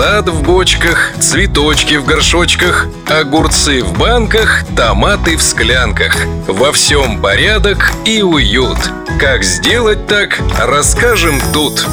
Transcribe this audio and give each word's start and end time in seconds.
Сад 0.00 0.30
в 0.30 0.42
бочках, 0.42 1.12
цветочки 1.20 1.96
в 1.96 2.06
горшочках, 2.06 2.86
огурцы 3.06 3.84
в 3.84 3.98
банках, 3.98 4.64
томаты 4.74 5.36
в 5.36 5.42
склянках. 5.42 6.16
Во 6.48 6.72
всем 6.72 7.20
порядок 7.20 7.92
и 8.06 8.22
уют. 8.22 8.78
Как 9.18 9.44
сделать 9.44 10.06
так, 10.06 10.40
расскажем 10.58 11.38
тут. 11.52 11.86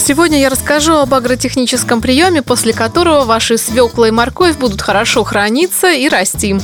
Сегодня 0.00 0.40
я 0.40 0.48
расскажу 0.48 0.94
об 0.94 1.14
агротехническом 1.14 2.00
приеме, 2.00 2.42
после 2.42 2.72
которого 2.72 3.24
ваши 3.24 3.56
свекла 3.56 4.08
и 4.08 4.10
морковь 4.10 4.56
будут 4.56 4.82
хорошо 4.82 5.22
храниться 5.22 5.92
и 5.92 6.08
расти. 6.08 6.56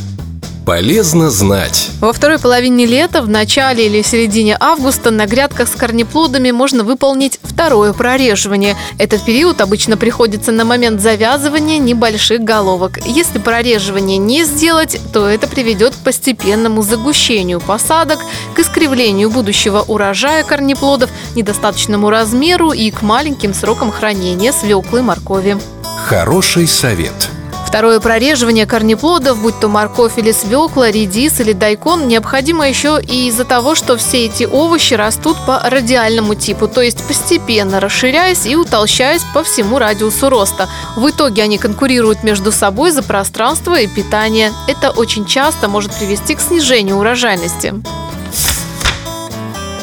Полезно 0.67 1.29
знать. 1.29 1.91
Во 2.01 2.15
второй 2.15 2.39
половине 2.39 2.87
лета, 2.87 3.21
в 3.21 3.29
начале 3.29 3.85
или 3.85 4.01
середине 4.01 4.57
августа 4.59 5.11
на 5.11 5.27
грядках 5.27 5.69
с 5.69 5.73
корнеплодами 5.73 6.53
можно 6.53 6.85
выполнить 6.85 7.39
второе 7.43 7.93
прореживание. 7.93 8.75
Этот 8.99 9.23
период 9.27 9.61
обычно 9.61 9.99
приходится 9.99 10.53
на 10.53 10.65
момент 10.65 11.03
завязывания 11.03 11.79
небольших 11.79 12.41
головок. 12.41 12.99
Если 13.05 13.39
прореживание 13.39 14.17
не 14.17 14.45
сделать, 14.45 14.99
то 15.13 15.29
это 15.29 15.47
приведет 15.49 15.95
к 15.95 15.99
постепенному 15.99 16.81
загущению 16.81 17.61
посадок, 17.61 18.21
к 18.55 18.59
искривлению 18.59 19.29
будущего 19.29 19.83
урожая 19.83 20.45
корнеплодов, 20.45 21.11
недостаточному 21.35 22.09
размеру 22.09 22.73
и 22.73 22.91
к 22.91 23.03
маленьким 23.03 23.53
срокам 23.53 23.93
хранения 23.93 24.53
свеклы 24.53 25.01
и 25.01 25.03
моркови. 25.03 25.59
Хороший 26.07 26.67
совет. 26.67 27.34
Второе 27.75 27.99
прореживание 27.99 28.67
корнеплодов, 28.67 29.43
будь 29.43 29.59
то 29.59 29.67
морковь 29.67 30.17
или 30.17 30.31
свекла, 30.31 30.93
редис 30.93 31.41
или 31.41 31.53
дайкон, 31.53 32.07
необходимо 32.07 32.69
еще 32.69 33.01
и 33.03 33.27
из-за 33.27 33.45
того, 33.45 33.75
что 33.75 33.97
все 33.97 34.27
эти 34.27 34.45
овощи 34.45 34.95
растут 34.95 35.37
по 35.45 35.59
радиальному 35.59 36.37
типу, 36.37 36.69
то 36.69 36.81
есть 36.81 37.05
постепенно 37.05 37.81
расширяясь 37.81 38.47
и 38.47 38.55
утолщаясь 38.55 39.23
по 39.35 39.43
всему 39.43 39.81
радиусу 39.81 40.31
роста. 40.31 40.69
В 40.95 41.11
итоге 41.11 41.43
они 41.43 41.59
конкурируют 41.59 42.23
между 42.23 42.53
собой 42.53 42.93
за 42.93 43.03
пространство 43.03 43.77
и 43.77 43.89
питание. 43.89 44.53
Это 44.69 44.93
очень 44.93 45.27
часто 45.27 45.67
может 45.67 45.93
привести 45.99 46.37
к 46.37 46.41
снижению 46.41 46.99
урожайности. 46.99 47.75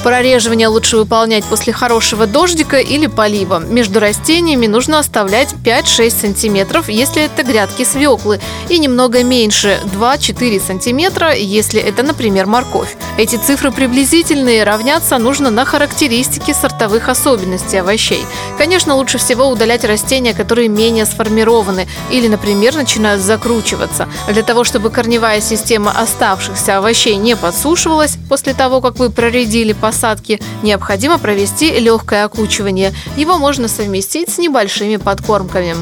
Прореживание 0.03 0.67
лучше 0.67 0.97
выполнять 0.97 1.43
после 1.45 1.73
хорошего 1.73 2.25
дождика 2.25 2.77
или 2.77 3.05
полива. 3.05 3.59
Между 3.59 3.99
растениями 3.99 4.65
нужно 4.65 4.97
оставлять 4.97 5.53
5-6 5.63 6.09
сантиметров, 6.09 6.89
если 6.89 7.23
это 7.23 7.43
грядки 7.43 7.83
свеклы, 7.83 8.39
и 8.67 8.79
немного 8.79 9.23
меньше 9.23 9.79
2-4 9.93 10.59
сантиметра, 10.59 11.35
если 11.35 11.79
это, 11.79 12.01
например, 12.01 12.47
морковь. 12.47 12.95
Эти 13.17 13.35
цифры 13.35 13.71
приблизительные, 13.71 14.63
равняться 14.63 15.17
нужно 15.19 15.51
на 15.51 15.63
характеристики 15.65 16.53
сортовых 16.53 17.07
особенностей 17.07 17.77
овощей. 17.77 18.25
Конечно, 18.57 18.95
лучше 18.95 19.19
всего 19.19 19.47
удалять 19.47 19.83
растения, 19.83 20.33
которые 20.33 20.67
менее 20.67 21.05
сформированы 21.05 21.87
или, 22.09 22.27
например, 22.27 22.75
начинают 22.75 23.21
закручиваться. 23.21 24.09
Для 24.27 24.41
того, 24.41 24.63
чтобы 24.63 24.89
корневая 24.89 25.41
система 25.41 25.91
оставшихся 25.91 26.77
овощей 26.77 27.17
не 27.17 27.35
подсушивалась 27.35 28.17
после 28.27 28.55
того, 28.55 28.81
как 28.81 28.97
вы 28.97 29.11
проредили 29.11 29.73
по 29.73 29.91
посадки 29.91 30.39
необходимо 30.63 31.19
провести 31.19 31.69
легкое 31.77 32.23
окучивание. 32.23 32.93
Его 33.17 33.37
можно 33.37 33.67
совместить 33.67 34.29
с 34.29 34.37
небольшими 34.37 34.95
подкормками. 34.95 35.75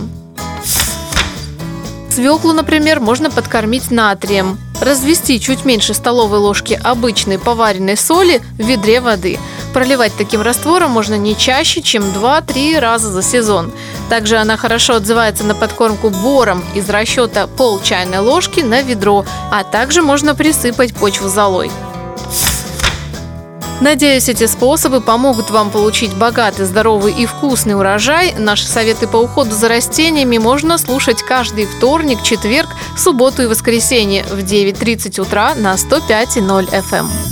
Свеклу, 2.09 2.53
например, 2.53 2.99
можно 2.99 3.29
подкормить 3.29 3.91
натрием. 3.91 4.57
Развести 4.81 5.39
чуть 5.39 5.65
меньше 5.65 5.93
столовой 5.93 6.39
ложки 6.39 6.79
обычной 6.83 7.37
поваренной 7.37 7.97
соли 7.97 8.41
в 8.57 8.65
ведре 8.65 9.01
воды. 9.01 9.37
Проливать 9.73 10.13
таким 10.17 10.41
раствором 10.41 10.91
можно 10.91 11.15
не 11.15 11.37
чаще, 11.37 11.81
чем 11.81 12.03
2-3 12.03 12.79
раза 12.79 13.11
за 13.11 13.21
сезон. 13.21 13.71
Также 14.09 14.37
она 14.37 14.57
хорошо 14.57 14.95
отзывается 14.95 15.43
на 15.43 15.53
подкормку 15.53 16.09
бором 16.09 16.63
из 16.73 16.89
расчета 16.89 17.47
пол 17.47 17.79
чайной 17.81 18.19
ложки 18.19 18.61
на 18.61 18.81
ведро, 18.81 19.25
а 19.51 19.63
также 19.63 20.01
можно 20.01 20.33
присыпать 20.33 20.95
почву 20.95 21.29
золой. 21.29 21.69
Надеюсь, 23.81 24.27
эти 24.27 24.45
способы 24.45 24.99
помогут 24.99 25.49
вам 25.51 25.71
получить 25.71 26.13
богатый, 26.13 26.65
здоровый 26.65 27.13
и 27.13 27.25
вкусный 27.25 27.75
урожай. 27.75 28.33
Наши 28.37 28.67
советы 28.67 29.07
по 29.07 29.17
уходу 29.17 29.51
за 29.51 29.69
растениями 29.69 30.37
можно 30.37 30.77
слушать 30.77 31.23
каждый 31.23 31.65
вторник, 31.65 32.21
четверг, 32.21 32.69
субботу 32.97 33.43
и 33.43 33.47
воскресенье 33.47 34.23
в 34.25 34.39
9.30 34.39 35.21
утра 35.21 35.55
на 35.55 35.75
105.0 35.75 36.69
FM. 36.71 37.28